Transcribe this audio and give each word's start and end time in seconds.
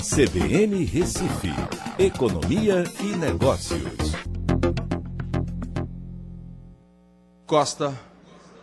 CBN 0.00 0.84
Recife, 0.84 1.50
Economia 1.98 2.84
e 3.00 3.16
Negócios. 3.16 3.82
Costa, 7.44 7.92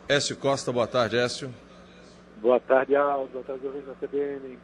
Écio 0.07 0.37
Costa, 0.37 0.71
boa 0.71 0.87
tarde, 0.87 1.17
Écio. 1.17 1.53
Boa 2.41 2.57
tarde, 2.61 2.95
Aldo. 2.95 3.33
Boa 3.33 3.43
tarde, 3.43 3.67
ouvintes 3.67 3.85
da 3.85 3.95
CBN. 3.95 4.57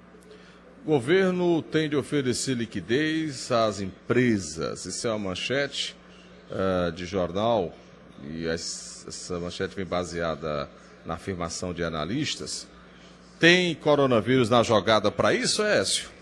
O 0.86 0.92
governo 0.92 1.61
tem 1.61 1.89
de 1.89 1.97
oferecer 1.97 2.55
liquidez 2.55 3.51
às 3.51 3.81
empresas. 3.81 4.85
Isso 4.85 5.05
é 5.05 5.09
uma 5.11 5.29
manchete 5.29 5.93
uh, 6.49 6.89
de 6.93 7.05
jornal 7.05 7.73
e 8.23 8.47
essa 8.47 9.38
manchete 9.41 9.75
vem 9.75 9.85
baseada 9.85 10.69
na 11.05 11.15
afirmação 11.15 11.73
de 11.73 11.83
analistas. 11.83 12.65
Tem 13.41 13.75
coronavírus 13.75 14.49
na 14.49 14.63
jogada 14.63 15.11
para 15.11 15.33
isso, 15.33 15.61
Écio? 15.63 16.20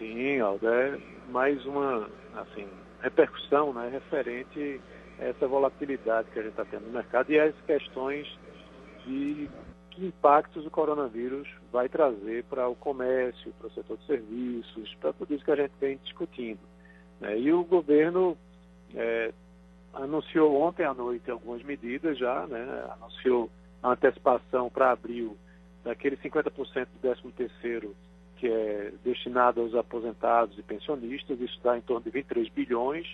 Sim, 0.00 0.40
Aldo. 0.40 0.66
É 0.66 0.98
mais 1.28 1.62
uma 1.66 2.08
assim, 2.34 2.66
repercussão 3.02 3.74
né, 3.74 3.90
referente 3.92 4.80
a 5.18 5.24
essa 5.26 5.46
volatilidade 5.46 6.30
que 6.30 6.38
a 6.38 6.42
gente 6.42 6.52
está 6.52 6.64
tendo 6.64 6.86
no 6.86 6.92
mercado 6.92 7.30
e 7.30 7.38
as 7.38 7.54
questões 7.66 8.26
de 9.04 9.46
que 9.90 10.06
impactos 10.06 10.64
o 10.64 10.70
coronavírus 10.70 11.46
vai 11.70 11.86
trazer 11.86 12.44
para 12.44 12.66
o 12.66 12.74
comércio, 12.74 13.52
para 13.58 13.66
o 13.66 13.72
setor 13.72 13.98
de 13.98 14.06
serviços, 14.06 14.94
para 14.94 15.12
tudo 15.12 15.34
isso 15.34 15.44
que 15.44 15.50
a 15.50 15.56
gente 15.56 15.72
vem 15.78 15.98
discutindo. 16.02 16.60
Né? 17.20 17.38
E 17.38 17.52
o 17.52 17.62
governo 17.62 18.38
é, 18.94 19.34
anunciou 19.92 20.62
ontem 20.62 20.84
à 20.84 20.94
noite 20.94 21.30
algumas 21.30 21.62
medidas 21.62 22.16
já, 22.16 22.46
né? 22.46 22.86
anunciou 22.92 23.50
a 23.82 23.90
antecipação 23.90 24.70
para 24.70 24.92
abril 24.92 25.36
daquele 25.84 26.16
50% 26.16 26.86
do 26.86 26.98
13 27.02 27.20
terceiro 27.32 27.94
que 28.40 28.48
é 28.48 28.90
destinado 29.04 29.60
aos 29.60 29.74
aposentados 29.74 30.58
e 30.58 30.62
pensionistas, 30.62 31.38
isso 31.38 31.60
dá 31.62 31.76
em 31.76 31.82
torno 31.82 32.02
de 32.02 32.10
23 32.10 32.48
bilhões, 32.48 33.06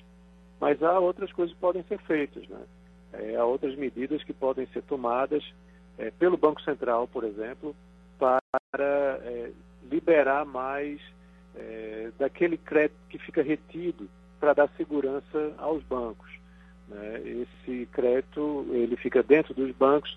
mas 0.60 0.80
há 0.84 1.00
outras 1.00 1.32
coisas 1.32 1.52
que 1.52 1.60
podem 1.60 1.82
ser 1.82 1.98
feitas, 2.02 2.46
né? 2.48 2.60
É, 3.12 3.34
há 3.34 3.44
outras 3.44 3.74
medidas 3.74 4.22
que 4.22 4.32
podem 4.32 4.66
ser 4.68 4.82
tomadas 4.82 5.42
é, 5.98 6.12
pelo 6.12 6.36
Banco 6.36 6.62
Central, 6.62 7.08
por 7.08 7.24
exemplo, 7.24 7.74
para 8.18 8.40
é, 9.24 9.50
liberar 9.90 10.44
mais 10.44 11.00
é, 11.56 12.12
daquele 12.16 12.56
crédito 12.56 12.96
que 13.08 13.18
fica 13.18 13.42
retido 13.42 14.08
para 14.38 14.52
dar 14.52 14.68
segurança 14.76 15.54
aos 15.58 15.82
bancos. 15.82 16.30
Né? 16.88 17.20
Esse 17.24 17.86
crédito 17.86 18.64
ele 18.70 18.96
fica 18.96 19.24
dentro 19.24 19.52
dos 19.54 19.72
bancos, 19.72 20.16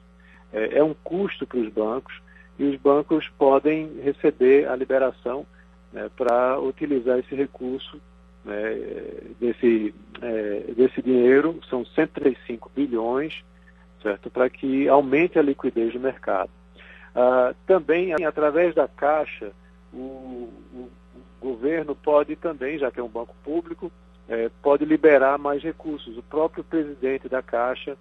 é, 0.54 0.78
é 0.78 0.84
um 0.84 0.94
custo 0.94 1.48
para 1.48 1.60
os 1.60 1.70
bancos 1.74 2.29
e 2.60 2.66
os 2.66 2.76
bancos 2.76 3.28
podem 3.38 4.02
receber 4.04 4.68
a 4.68 4.76
liberação 4.76 5.46
né, 5.94 6.10
para 6.16 6.60
utilizar 6.60 7.18
esse 7.18 7.34
recurso 7.34 8.00
né, 8.44 8.76
desse, 9.40 9.96
é, 10.22 10.74
desse 10.76 11.02
dinheiro, 11.02 11.60
são 11.70 11.86
135 11.86 12.70
bilhões, 12.76 13.42
certo? 14.04 14.30
Para 14.30 14.50
que 14.50 14.88
aumente 14.90 15.40
a 15.40 15.42
liquidez 15.42 15.94
do 15.94 16.00
mercado. 16.00 16.52
Ah, 17.16 17.54
também, 17.66 18.14
através 18.24 18.76
da 18.76 18.88
Caixa, 18.88 19.52
o, 19.94 20.50
o, 20.74 20.90
governo 21.42 21.96
pode 21.96 22.36
também, 22.36 22.78
já 22.78 22.92
que 22.92 23.00
é 23.00 23.04
um 23.04 23.08
banco 23.08 23.34
público, 23.44 23.90
é, 24.28 24.50
pode 24.62 24.84
liberar 24.84 25.38
mais 25.38 25.64
recursos. 25.64 26.18
O 26.18 26.24
próprio 26.24 26.64
presidente 26.64 27.30
da 27.30 27.42
Caixa 27.42 27.98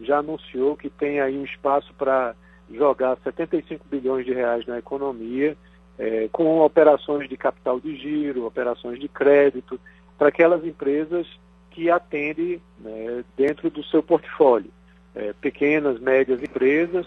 já 0.00 0.18
anunciou 0.18 0.76
que 0.76 0.90
tem 0.90 1.20
aí 1.20 1.36
um 1.36 1.44
espaço 1.44 1.92
para 1.94 2.34
jogar 2.72 3.16
75 3.22 3.84
bilhões 3.90 4.24
de 4.24 4.32
reais 4.32 4.66
na 4.66 4.78
economia, 4.78 5.56
é, 5.98 6.28
com 6.32 6.60
operações 6.60 7.28
de 7.28 7.36
capital 7.36 7.78
de 7.78 7.96
giro, 7.96 8.46
operações 8.46 8.98
de 8.98 9.08
crédito, 9.08 9.78
para 10.18 10.28
aquelas 10.28 10.64
empresas 10.64 11.26
que 11.70 11.90
atendem 11.90 12.60
né, 12.78 13.24
dentro 13.36 13.70
do 13.70 13.82
seu 13.84 14.02
portfólio. 14.02 14.70
É, 15.14 15.34
pequenas, 15.40 16.00
médias 16.00 16.42
empresas, 16.42 17.06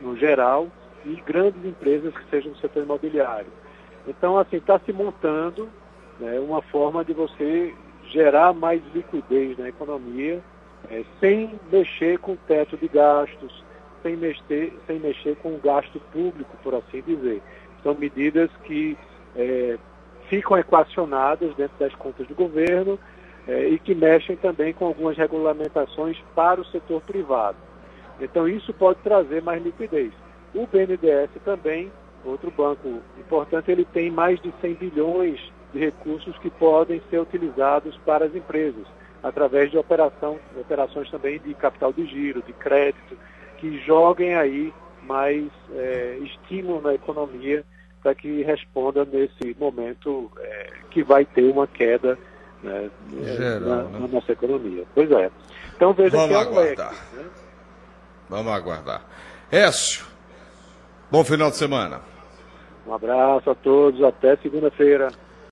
no 0.00 0.16
geral, 0.16 0.68
e 1.04 1.14
grandes 1.24 1.64
empresas 1.64 2.12
que 2.14 2.28
sejam 2.28 2.52
do 2.52 2.58
setor 2.58 2.82
imobiliário. 2.82 3.50
Então, 4.06 4.36
assim, 4.36 4.56
está 4.56 4.78
se 4.78 4.92
montando 4.92 5.68
né, 6.20 6.38
uma 6.38 6.60
forma 6.60 7.04
de 7.04 7.12
você 7.12 7.74
gerar 8.10 8.52
mais 8.52 8.82
liquidez 8.94 9.58
na 9.58 9.68
economia, 9.68 10.42
é, 10.90 11.04
sem 11.18 11.58
mexer 11.70 12.18
com 12.18 12.32
o 12.32 12.38
teto 12.46 12.76
de 12.76 12.88
gastos, 12.88 13.64
sem 14.02 14.16
mexer, 14.16 14.72
sem 14.86 14.98
mexer 14.98 15.36
com 15.36 15.54
o 15.54 15.58
gasto 15.58 16.00
público, 16.12 16.56
por 16.62 16.74
assim 16.74 17.02
dizer. 17.02 17.42
São 17.82 17.94
medidas 17.94 18.50
que 18.64 18.96
é, 19.34 19.78
ficam 20.28 20.56
equacionadas 20.58 21.54
dentro 21.54 21.78
das 21.78 21.94
contas 21.94 22.26
do 22.26 22.34
governo 22.34 22.98
é, 23.46 23.68
e 23.68 23.78
que 23.78 23.94
mexem 23.94 24.36
também 24.36 24.72
com 24.72 24.86
algumas 24.86 25.16
regulamentações 25.16 26.18
para 26.34 26.60
o 26.60 26.64
setor 26.66 27.00
privado. 27.02 27.56
Então, 28.20 28.48
isso 28.48 28.72
pode 28.72 28.98
trazer 29.00 29.42
mais 29.42 29.62
liquidez. 29.62 30.12
O 30.54 30.66
BNDES 30.66 31.30
também, 31.44 31.92
outro 32.24 32.50
banco 32.50 33.00
importante, 33.18 33.70
ele 33.70 33.84
tem 33.84 34.10
mais 34.10 34.40
de 34.40 34.52
100 34.60 34.74
bilhões 34.74 35.52
de 35.72 35.78
recursos 35.78 36.36
que 36.38 36.50
podem 36.50 37.02
ser 37.10 37.20
utilizados 37.20 37.96
para 37.98 38.24
as 38.24 38.34
empresas, 38.34 38.86
através 39.22 39.70
de 39.70 39.76
operação, 39.76 40.38
operações 40.58 41.10
também 41.10 41.38
de 41.38 41.52
capital 41.54 41.92
de 41.92 42.06
giro, 42.06 42.42
de 42.42 42.52
crédito, 42.54 43.18
que 43.58 43.78
joguem 43.84 44.34
aí 44.34 44.72
mais 45.02 45.46
é, 45.72 46.18
estímulo 46.22 46.80
na 46.80 46.94
economia 46.94 47.64
para 48.02 48.14
que 48.14 48.42
responda 48.42 49.04
nesse 49.04 49.56
momento 49.58 50.30
é, 50.38 50.72
que 50.90 51.02
vai 51.02 51.24
ter 51.24 51.50
uma 51.50 51.66
queda 51.66 52.18
né, 52.62 52.90
Geral, 53.24 53.60
na, 53.60 53.82
né? 53.84 53.98
na, 54.00 54.08
nossa 54.08 54.32
economia. 54.32 54.84
Pois 54.94 55.10
é. 55.10 55.30
Então 55.74 55.92
veja 55.92 56.16
Vamos 56.16 56.28
que 56.28 56.34
é 56.34 56.38
aguardar. 56.38 56.90
Leque, 56.90 57.16
né? 57.16 57.24
Vamos 58.28 58.52
aguardar. 58.52 59.02
Écio, 59.50 60.04
bom 61.10 61.24
final 61.24 61.50
de 61.50 61.56
semana. 61.56 62.00
Um 62.86 62.94
abraço 62.94 63.50
a 63.50 63.54
todos, 63.54 64.02
até 64.02 64.36
segunda-feira. 64.36 65.08